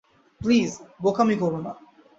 Please, 0.41 0.71
বোকামি 1.01 1.35
করো 1.35 1.59
না। 1.61 1.71